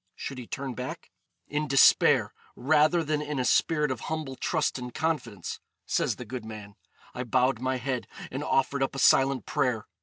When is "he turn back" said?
0.39-1.11